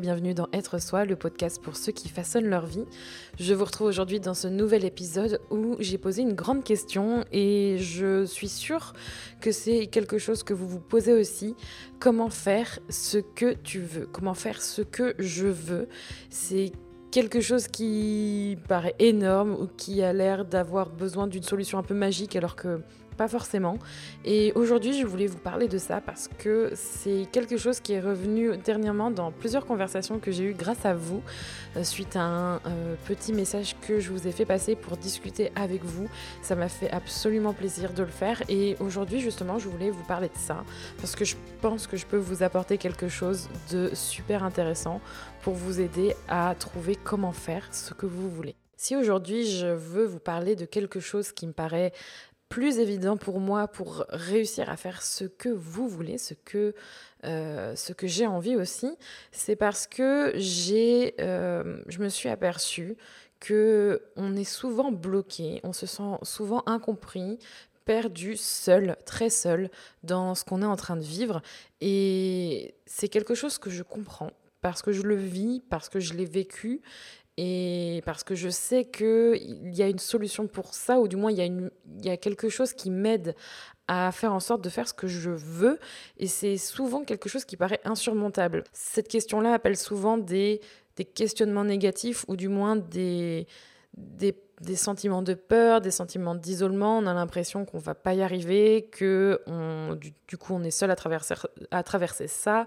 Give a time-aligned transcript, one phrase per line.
[0.00, 2.84] bienvenue dans Être Soi, le podcast pour ceux qui façonnent leur vie.
[3.38, 7.78] Je vous retrouve aujourd'hui dans ce nouvel épisode où j'ai posé une grande question et
[7.78, 8.92] je suis sûre
[9.40, 11.56] que c'est quelque chose que vous vous posez aussi.
[11.98, 14.06] Comment faire ce que tu veux?
[14.06, 15.88] Comment faire ce que je veux?
[16.30, 16.70] C'est
[17.10, 21.94] quelque chose qui paraît énorme ou qui a l'air d'avoir besoin d'une solution un peu
[21.94, 22.80] magique alors que
[23.18, 23.76] pas forcément.
[24.24, 28.00] Et aujourd'hui, je voulais vous parler de ça parce que c'est quelque chose qui est
[28.00, 31.20] revenu dernièrement dans plusieurs conversations que j'ai eues grâce à vous,
[31.76, 35.52] euh, suite à un euh, petit message que je vous ai fait passer pour discuter
[35.56, 36.08] avec vous.
[36.40, 38.40] Ça m'a fait absolument plaisir de le faire.
[38.48, 40.64] Et aujourd'hui, justement, je voulais vous parler de ça
[41.00, 45.00] parce que je pense que je peux vous apporter quelque chose de super intéressant
[45.42, 48.54] pour vous aider à trouver comment faire ce que vous voulez.
[48.80, 51.92] Si aujourd'hui je veux vous parler de quelque chose qui me paraît
[52.48, 56.74] plus évident pour moi pour réussir à faire ce que vous voulez, ce que,
[57.24, 58.90] euh, que j'ai envie aussi,
[59.32, 62.96] c'est parce que j'ai, euh, je me suis aperçue
[63.40, 67.38] que on est souvent bloqué, on se sent souvent incompris,
[67.84, 69.70] perdu, seul, très seul
[70.02, 71.40] dans ce qu'on est en train de vivre.
[71.80, 74.30] Et c'est quelque chose que je comprends
[74.60, 76.82] parce que je le vis, parce que je l'ai vécu
[77.40, 81.30] et parce que je sais qu'il y a une solution pour ça, ou du moins
[81.30, 81.70] il y a, une,
[82.00, 83.36] il y a quelque chose qui m'aide
[83.86, 85.78] à faire en sorte de faire ce que je veux,
[86.16, 88.64] et c'est souvent quelque chose qui paraît insurmontable.
[88.72, 90.60] Cette question-là appelle souvent des,
[90.96, 93.46] des questionnements négatifs, ou du moins des,
[93.96, 98.22] des, des sentiments de peur, des sentiments d'isolement, on a l'impression qu'on va pas y
[98.22, 101.34] arriver, que on, du, du, coup on est seul à traverser,
[101.70, 102.66] à traverser ça,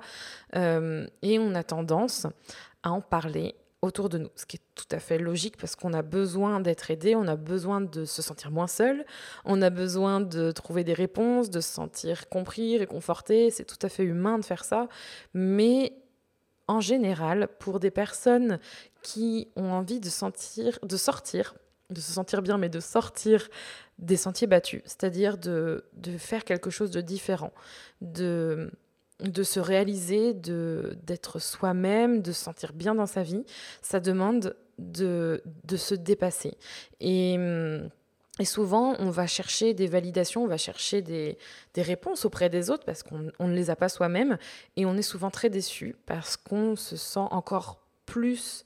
[0.56, 2.26] euh, et on a tendance
[2.84, 5.94] à en parler autour de nous, ce qui est tout à fait logique parce qu'on
[5.94, 9.06] a besoin d'être aidé, on a besoin de se sentir moins seul,
[9.44, 13.90] on a besoin de trouver des réponses, de se sentir compris, réconforté, c'est tout à
[13.90, 14.88] fait humain de faire ça,
[15.34, 15.94] mais
[16.68, 18.60] en général, pour des personnes
[19.02, 21.56] qui ont envie de sentir, de sortir,
[21.90, 23.50] de se sentir bien, mais de sortir
[23.98, 27.52] des sentiers battus, c'est-à-dire de, de faire quelque chose de différent,
[28.02, 28.72] de
[29.22, 33.44] de se réaliser, de d'être soi-même, de se sentir bien dans sa vie,
[33.82, 36.58] ça demande de, de se dépasser.
[37.00, 37.38] Et,
[38.40, 41.38] et, souvent, on va chercher des validations, on va chercher des,
[41.74, 44.38] des réponses auprès des autres parce qu'on ne les a pas soi-même.
[44.76, 48.64] Et on est souvent très déçu parce qu'on se sent encore plus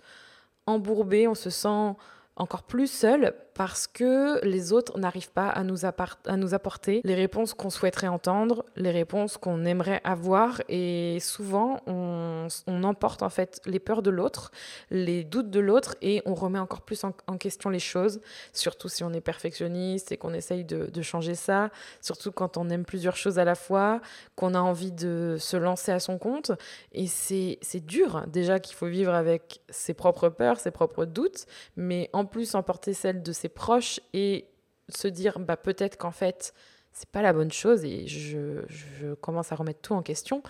[0.65, 1.95] embourbé, on se sent
[2.35, 7.69] encore plus seul parce que les autres n'arrivent pas à nous, apporter les réponses qu'on
[7.69, 10.61] souhaiterait entendre, les réponses qu'on aimerait avoir.
[10.67, 12.47] Et souvent, on,
[12.83, 14.51] emporte en fait les peurs de l'autre,
[14.91, 18.19] les doutes de l'autre, et on remet encore plus en, en, question les choses,
[18.51, 21.69] surtout si on est perfectionniste et qu'on essaye de, de, changer ça,
[22.01, 24.01] surtout quand on aime plusieurs choses à la fois,
[24.35, 26.51] qu'on a envie de se lancer à son compte.
[26.91, 31.45] Et c'est dur déjà qu'il faut vivre avec ses propres peurs, ses propres doutes,
[31.77, 34.45] mais en plus emporter celles de ses proches et
[34.89, 36.53] se dire bah, peut-être qu'en fait,
[36.91, 40.41] c'est pas la bonne chose et je, commence à remettre tout en question,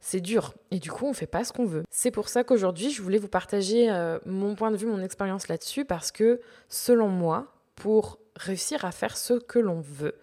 [0.00, 0.54] c'est dur.
[0.70, 1.82] Et du coup, on fait pas ce qu'on veut.
[1.90, 5.48] C'est pour ça qu'aujourd'hui, je voulais vous partager euh, mon point de vue, mon expérience
[5.48, 10.16] là-dessus, parce que selon moi, pour réussir à faire ce que l'on veut,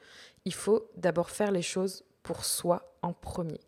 [0.45, 3.59] il faut d'abord faire les choses pour soi en premier.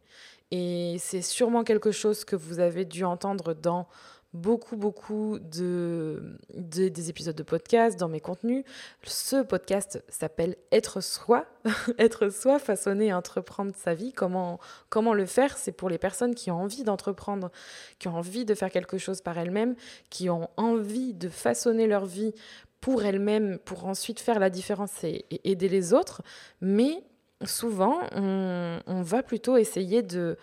[0.52, 3.88] Et c'est sûrement quelque chose que vous avez dû entendre dans
[4.34, 8.64] beaucoup, beaucoup de, de, des épisodes de podcast dans mes contenus.
[9.03, 11.46] Ce podcast s'appelle Être soi,
[11.97, 14.14] être soi, façonner entreprendre sa vie.
[14.14, 14.59] Comment,
[14.90, 17.52] comment le faire C'est pour les personnes qui ont envie d'entreprendre,
[18.00, 19.75] qui ont envie de faire quelque chose par elles-mêmes,
[20.09, 22.34] qui ont envie de façonner leur vie
[22.80, 26.22] pour elles-mêmes, pour ensuite faire la différence et, et aider les autres.
[26.62, 27.03] Mais
[27.44, 30.38] souvent, on, on va plutôt essayer de,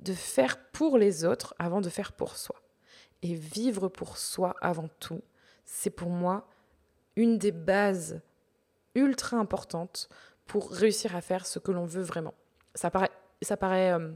[0.00, 2.56] de faire pour les autres avant de faire pour soi
[3.32, 5.22] et vivre pour soi avant tout,
[5.64, 6.48] c'est pour moi
[7.16, 8.20] une des bases
[8.94, 10.08] ultra importantes
[10.46, 12.34] pour réussir à faire ce que l'on veut vraiment.
[12.74, 14.12] Ça paraît, euh,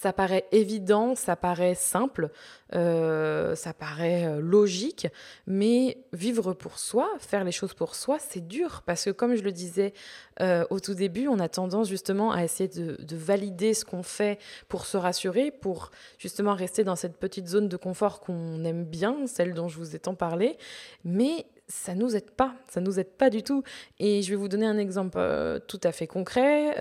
[0.00, 2.30] ça paraît évident, ça paraît simple,
[2.72, 5.08] euh, ça paraît euh, logique,
[5.48, 9.42] mais vivre pour soi, faire les choses pour soi, c'est dur parce que comme je
[9.42, 9.92] le disais
[10.40, 14.04] euh, au tout début, on a tendance justement à essayer de, de valider ce qu'on
[14.04, 18.84] fait pour se rassurer, pour justement rester dans cette petite zone de confort qu'on aime
[18.84, 20.58] bien, celle dont je vous ai tant parlé,
[21.04, 23.64] mais ça nous aide pas, ça nous aide pas du tout.
[23.98, 25.18] Et je vais vous donner un exemple
[25.66, 26.74] tout à fait concret.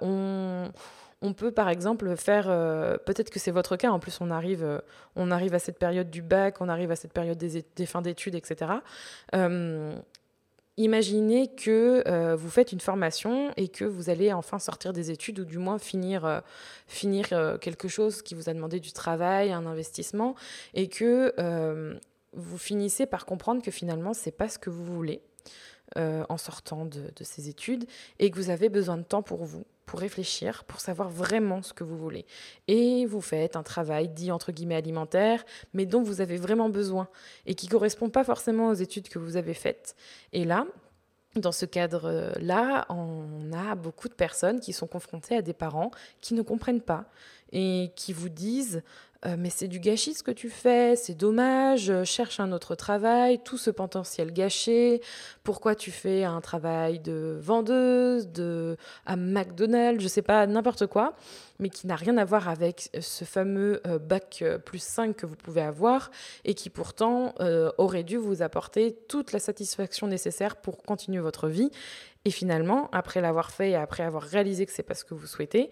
[0.00, 0.70] On
[1.22, 4.64] on peut par exemple faire, euh, peut-être que c'est votre cas, en plus on arrive,
[4.64, 4.78] euh,
[5.16, 8.34] on arrive à cette période du bac, on arrive à cette période des, fins d'études,
[8.34, 8.72] etc.
[9.34, 9.94] Euh,
[10.76, 15.44] Imaginez que vous faites une formation et que vous allez enfin sortir des études ou
[15.44, 16.42] du moins finir,
[16.86, 17.28] finir
[17.60, 20.36] quelque chose qui vous a demandé du travail, un investissement,
[20.72, 21.34] et que
[22.32, 25.20] vous finissez par comprendre que finalement, c'est pas ce que vous voulez
[25.96, 27.84] en sortant de ces études
[28.18, 31.72] et que vous avez besoin de temps pour vous, pour réfléchir, pour savoir vraiment ce
[31.72, 32.24] que vous voulez.
[32.68, 35.44] Et vous faites un travail dit entre guillemets alimentaire,
[35.74, 37.08] mais dont vous avez vraiment besoin
[37.44, 39.96] et qui correspond pas forcément aux études que vous avez faites.
[40.32, 40.64] Et là,
[41.34, 45.90] dans ce cadre-là, on a beaucoup de personnes qui sont confrontées à des parents
[46.20, 47.06] qui ne comprennent pas
[47.50, 48.84] et qui vous disent
[49.26, 52.74] euh, mais c'est du gâchis ce que tu fais, c'est dommage, euh, cherche un autre
[52.74, 55.02] travail, tout ce potentiel gâché,
[55.44, 61.16] pourquoi tu fais un travail de vendeuse, de à McDonald's, je sais pas, n'importe quoi,
[61.58, 65.36] mais qui n'a rien à voir avec ce fameux euh, bac plus 5 que vous
[65.36, 66.10] pouvez avoir
[66.46, 67.34] et qui pourtant
[67.78, 71.70] aurait dû vous apporter toute la satisfaction nécessaire pour continuer votre vie.
[72.24, 75.26] Et finalement, après l'avoir fait et après avoir réalisé que c'est pas ce que vous
[75.26, 75.70] souhaitez,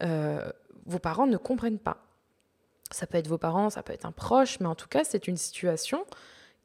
[0.00, 2.09] vos parents ne comprennent pas.
[2.90, 5.28] Ça peut être vos parents, ça peut être un proche, mais en tout cas, c'est
[5.28, 6.04] une situation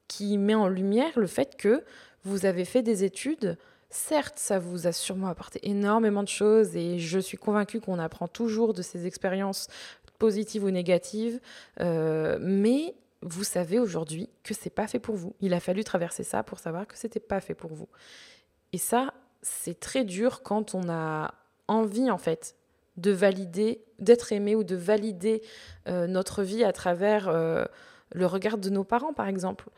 [0.08, 1.84] qui met en lumière le fait que
[2.24, 3.58] vous avez fait des études.
[3.90, 8.28] Certes, ça vous a sûrement apporté énormément de choses et je suis convaincue qu'on apprend
[8.28, 9.68] toujours de ces expériences
[10.18, 11.40] positives ou négatives,
[11.82, 15.36] euh, mais vous savez aujourd'hui que c'est pas fait pour vous.
[15.42, 17.88] Il a fallu traverser ça pour savoir que c'était pas fait pour vous.
[18.74, 21.34] Et ça, c'est très dur quand on a
[21.68, 22.56] envie en fait
[22.98, 25.42] de valider, d'être aimé ou de valider
[25.88, 27.66] euh, notre vie à travers euh,
[28.14, 29.70] le regard de nos parents, par exemple.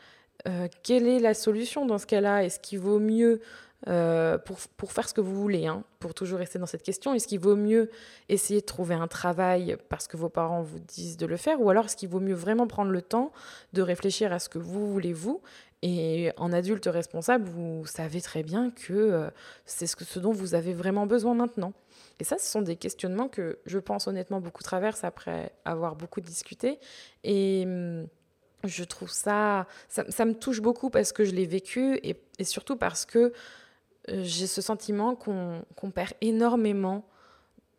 [0.48, 2.44] Euh, quelle est la solution dans ce cas-là?
[2.44, 3.42] Est-ce qu'il vaut mieux,
[3.86, 7.28] pour, pour, faire ce que vous voulez, hein, pour toujours rester dans cette question, est-ce
[7.28, 7.92] qu'il vaut mieux
[8.28, 11.62] essayer de trouver un travail parce que vos parents vous disent de le faire?
[11.62, 13.31] Ou alors est-ce qu'il vaut mieux vraiment prendre le temps
[13.74, 15.42] de réfléchir à ce que vous voulez vous
[15.83, 19.29] et en adulte responsable, vous savez très bien que
[19.65, 21.74] c'est ce, dont vous avez vraiment besoin maintenant.
[22.19, 26.19] Et ça, ce sont des questionnements que je pense honnêtement beaucoup traversent après avoir beaucoup
[26.19, 26.79] discuté.
[27.24, 28.07] Et hum,
[28.63, 33.06] je trouve ça, ça, me touche beaucoup parce que je l'ai vécu et, surtout parce
[33.06, 33.33] que
[34.09, 37.07] euh, j'ai ce sentiment qu'on perd énormément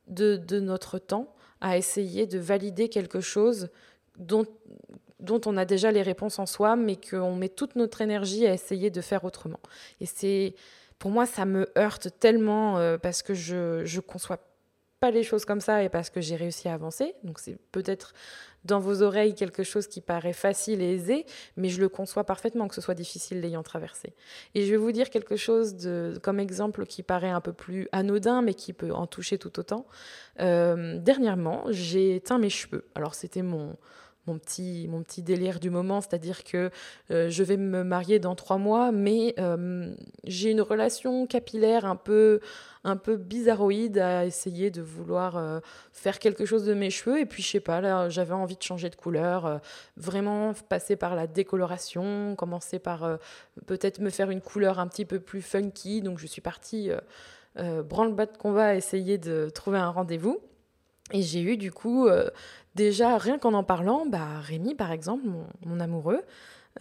[0.07, 3.69] de, de, notre temps à essayer de valider quelque chose
[4.17, 4.47] dont,
[5.21, 8.53] dont on a déjà les réponses en soi, mais qu'on met toute notre énergie à
[8.53, 9.61] essayer de faire autrement.
[10.01, 10.55] Et c'est
[10.99, 14.39] pour moi, ça me heurte tellement euh, parce que je ne conçois
[15.01, 17.15] pas les choses comme ça et parce que j'ai réussi à avancer.
[17.23, 18.15] Donc c'est peut-être
[18.65, 21.25] dans vos oreilles quelque chose qui paraît facile et aisé,
[21.57, 24.15] mais je le conçois parfaitement que ce soit difficile l'ayant traversé.
[24.55, 27.89] Et je vais vous dire quelque chose de, comme exemple qui paraît un peu plus
[27.93, 29.87] anodin, mais qui peut en toucher tout autant.
[30.41, 32.85] Euh, dernièrement, j'ai éteint mes cheveux.
[32.97, 33.77] Alors c'était mon
[34.29, 36.71] mon petit, mon petit délire du moment, c'est-à-dire que
[37.11, 39.93] euh, je vais me marier dans trois mois, mais euh,
[40.25, 42.41] j'ai une relation capillaire un peu,
[42.85, 45.61] un peu bizarroïde à essayer de vouloir euh,
[45.93, 47.19] faire quelque chose de mes cheveux.
[47.19, 49.61] Et puis, je sais pas, là, j'avais envie de changer de couleur,
[49.97, 53.19] vraiment passer par la décoloration, commencer par
[53.67, 56.03] peut-être me faire une couleur un petit peu plus funky.
[56.03, 56.91] Donc, je suis partie
[57.57, 60.41] branle-bas de combat essayer de trouver un rendez-vous.
[61.13, 62.07] Et j'ai eu du coup
[62.79, 65.25] Déjà, rien qu'en en parlant, bah, Rémi, par exemple,
[65.67, 66.21] mon, amoureux,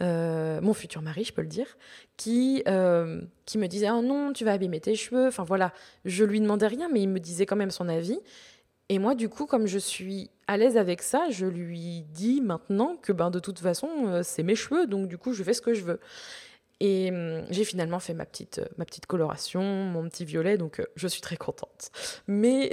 [0.00, 1.76] euh, mon futur mari, je peux le dire,
[2.16, 5.26] qui, euh, qui me disait Oh non, tu vas abîmer tes cheveux.
[5.26, 5.72] Enfin voilà,
[6.04, 8.20] je lui demandais rien, mais il me disait quand même son avis.
[8.88, 12.94] Et moi, du coup, comme je suis à l'aise avec ça, je lui dis maintenant
[12.94, 15.60] que ben, de toute façon, euh, c'est mes cheveux, donc du coup, je fais ce
[15.60, 15.98] que je veux.
[16.80, 20.84] Et hum, j'ai finalement fait ma petite, ma petite coloration, mon petit violet, donc euh,
[20.94, 21.90] je suis très contente.
[22.28, 22.70] Mais,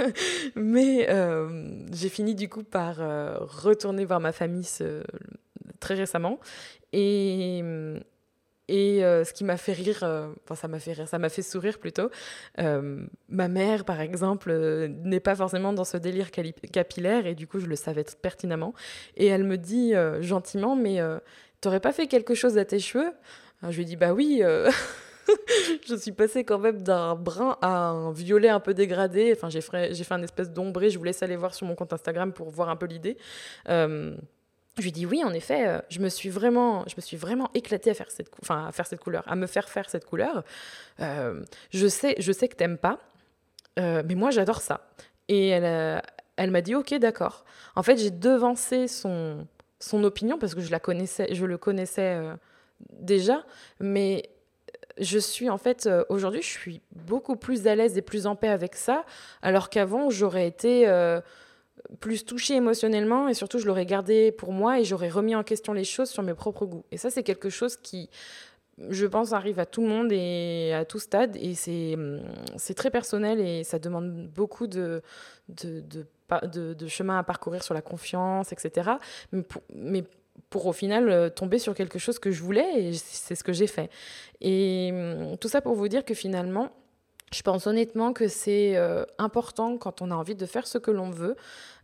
[0.56, 4.66] mais euh, j'ai fini du coup par euh, retourner voir ma famille
[5.78, 6.40] très récemment.
[6.92, 8.00] Et, hum,
[8.68, 9.98] et ce qui m'a fait rire,
[10.42, 12.10] enfin ça m'a fait rire, ça m'a fait sourire plutôt.
[12.58, 14.52] ma mère, par exemple,
[14.88, 18.74] n'est pas forcément dans ce délire capillaire et du coup je le savais pertinemment.
[19.16, 21.00] Et elle me dit gentiment, mais
[21.60, 23.12] t'aurais pas fait quelque chose à tes cheveux
[23.68, 24.40] Je lui dis, bah oui.
[24.42, 24.70] Euh,
[25.88, 29.32] je suis passée quand même d'un brun à un violet un peu dégradé.
[29.34, 30.90] Enfin, j'ai fait, j'ai fait un espèce d'ombré.
[30.90, 33.16] Je vous laisse aller voir sur mon compte Instagram pour voir un peu l'idée.
[33.68, 34.16] Euh,
[34.78, 37.50] je lui dis oui, en effet, euh, je me suis vraiment, je me suis vraiment
[37.54, 40.44] éclatée à faire cette, à faire cette couleur, à me faire faire cette couleur.
[40.98, 42.98] je sais, je sais que t'aimes pas,
[43.78, 44.86] mais moi j'adore ça.
[45.28, 46.02] Et elle,
[46.36, 47.44] elle m'a dit ok, d'accord.
[47.74, 49.46] En fait, j'ai devancé son,
[49.80, 52.34] son opinion parce que je la connaissais, je le connaissais euh,
[52.90, 53.44] déjà,
[53.80, 54.30] mais
[54.98, 58.36] je suis en fait euh, aujourd'hui, je suis beaucoup plus à l'aise et plus en
[58.36, 59.04] paix avec ça,
[59.42, 61.20] alors qu'avant j'aurais été euh,
[62.00, 65.72] plus touchée émotionnellement et surtout je l'aurais gardé pour moi et j'aurais remis en question
[65.72, 66.84] les choses sur mes propres goûts.
[66.90, 68.08] Et ça c'est quelque chose qui
[68.90, 71.36] je pense, arrive à tout le monde et à tout stade.
[71.36, 75.02] Et c'est très personnel et ça demande beaucoup de,
[75.48, 75.82] de,
[76.74, 78.92] de, chemin à parcourir sur la confiance, etc.
[79.32, 80.04] Mais pour, mais
[80.50, 83.52] pour au final euh, tomber sur quelque chose que je voulais et c'est ce que
[83.52, 83.90] j'ai fait.
[84.40, 84.92] Et
[85.40, 86.70] tout ça pour vous dire que finalement,
[87.32, 90.90] je pense honnêtement que c'est euh, important quand on a envie de faire ce que
[90.90, 91.36] l'on veut,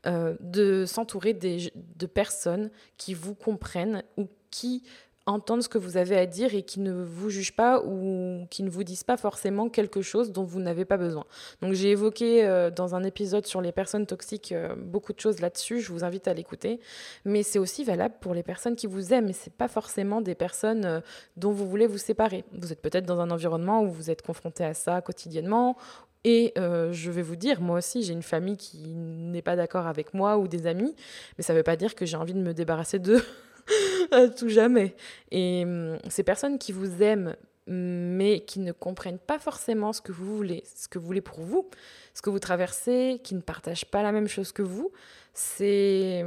[0.06, 4.84] euh, de s'entourer de personnes qui vous comprennent ou qui
[5.26, 8.62] entendent ce que vous avez à dire et qui ne vous jugent pas ou qui
[8.62, 11.24] ne vous disent pas forcément quelque chose dont vous n'avez pas besoin.
[11.60, 15.40] Donc j'ai évoqué euh, dans un épisode sur les personnes toxiques euh, beaucoup de choses
[15.40, 16.80] là-dessus, je vous invite à l'écouter,
[17.24, 20.34] mais c'est aussi valable pour les personnes qui vous aiment et c'est pas forcément des
[20.34, 21.00] personnes euh,
[21.36, 22.44] dont vous voulez vous séparer.
[22.52, 25.76] Vous êtes peut-être dans un environnement où vous êtes confronté à ça quotidiennement
[26.24, 30.14] et je vais vous dire, moi aussi, j'ai une famille qui n'est pas d'accord avec
[30.14, 30.94] moi ou des amis,
[31.36, 33.24] mais ça ne veut pas dire que j'ai envie de me débarrasser d'eux.
[34.10, 34.94] à tout jamais.
[35.30, 40.12] Et hum, ces personnes qui vous aiment, mais qui ne comprennent pas forcément ce que
[40.12, 41.68] vous voulez, ce que vous voulez pour vous,
[42.14, 44.90] ce que vous traversez, qui ne partagent pas la même chose que vous,
[45.32, 46.24] c'est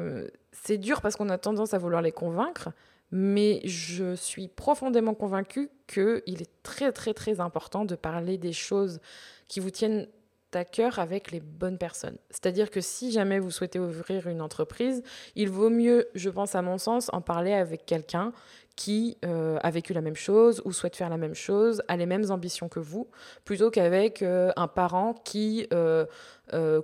[0.52, 2.70] c'est dur parce qu'on a tendance à vouloir les convaincre,
[3.12, 9.00] mais je suis profondément convaincue qu'il est très très très important de parler des choses
[9.48, 10.08] qui vous tiennent
[10.56, 12.18] à cœur avec les bonnes personnes.
[12.30, 15.04] C'est-à-dire que si jamais vous souhaitez ouvrir une entreprise,
[15.36, 18.32] il vaut mieux, je pense à mon sens, en parler avec quelqu'un
[18.76, 22.06] qui euh, a vécu la même chose ou souhaite faire la même chose, a les
[22.06, 23.08] mêmes ambitions que vous,
[23.46, 26.06] plutôt qu'avec euh, un parent qui euh,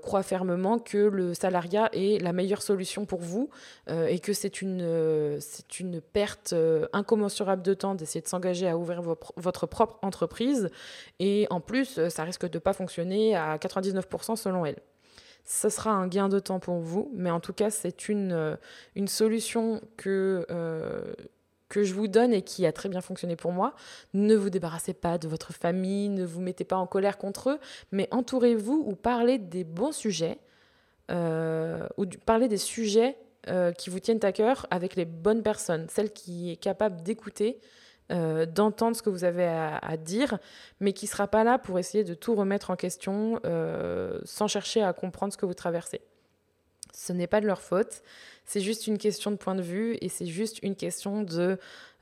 [0.01, 3.51] croit fermement que le salariat est la meilleure solution pour vous
[3.87, 6.55] et que c'est une, c'est une perte
[6.93, 9.03] incommensurable de temps d'essayer de s'engager à ouvrir
[9.37, 10.71] votre propre entreprise.
[11.19, 14.77] Et en plus, ça risque de ne pas fonctionner à 99% selon elle
[15.43, 18.57] ce sera un gain de temps pour vous, mais en tout cas, c'est une,
[18.95, 20.45] une solution que
[21.71, 23.73] que je vous donne et qui a très bien fonctionné pour moi.
[24.13, 27.59] Ne vous débarrassez pas de votre famille, ne vous mettez pas en colère contre eux,
[27.93, 30.37] mais entourez-vous ou parlez des bons sujets,
[31.09, 35.87] euh, ou parlez des sujets euh, qui vous tiennent à cœur avec les bonnes personnes,
[35.89, 37.61] celles qui est capable d'écouter,
[38.11, 40.39] euh, d'entendre ce que vous avez à, à dire,
[40.81, 43.39] mais qui ne sera pas là pour essayer de tout remettre en question
[44.25, 46.01] sans chercher à comprendre ce que vous traversez.
[46.93, 48.01] Ce n'est pas de leur faute.
[48.45, 51.57] C'est juste une question de point de vue et c'est juste une question de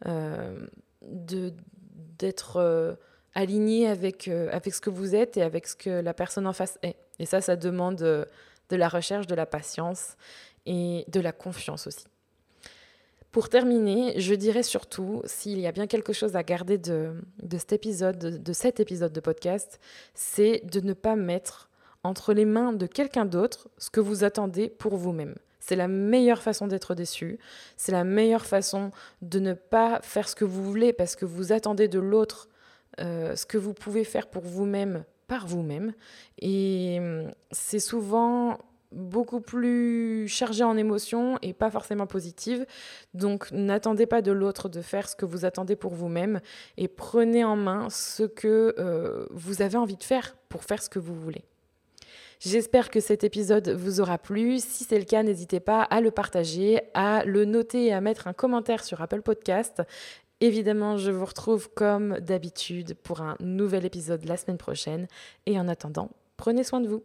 [0.08, 0.68] euh,
[1.02, 2.96] d'être euh,
[3.34, 6.54] aligné avec, euh, avec ce que vous êtes et avec ce que la personne en
[6.54, 6.98] face est.
[7.20, 10.16] Et ça, ça demande de la recherche, de la patience
[10.66, 12.06] et de la confiance aussi.
[13.32, 17.58] Pour terminer, je dirais surtout, s'il y a bien quelque chose à garder de, de
[17.58, 19.80] cet épisode, de cet épisode de podcast,
[20.16, 21.69] c'est de ne pas mettre
[22.04, 25.36] entre les mains de quelqu'un d'autre ce que vous attendez pour vous-même.
[25.60, 27.38] C'est la meilleure façon d'être déçu.
[27.78, 28.92] C'est la meilleure façon
[29.22, 32.50] de ne pas faire ce que vous voulez parce que vous attendez de l'autre
[33.00, 35.94] euh, ce que vous pouvez faire pour vous-même par vous-même.
[36.40, 38.58] Et hum, c'est souvent
[38.92, 42.66] beaucoup plus chargé en émotions et pas forcément positive.
[43.14, 46.40] Donc n'attendez pas de l'autre de faire ce que vous attendez pour vous-même
[46.78, 50.90] et prenez en main ce que euh, vous avez envie de faire pour faire ce
[50.90, 51.44] que vous voulez.
[52.40, 54.60] J'espère que cet épisode vous aura plu.
[54.60, 58.28] Si c'est le cas, n'hésitez pas à le partager, à le noter et à mettre
[58.28, 59.82] un commentaire sur Apple Podcast.
[60.40, 65.08] Évidemment, je vous retrouve comme d'habitude pour un nouvel épisode la semaine prochaine.
[65.48, 67.04] Et en attendant, prenez soin de vous.